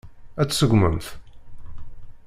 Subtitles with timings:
[0.41, 1.05] Ad t-seggment?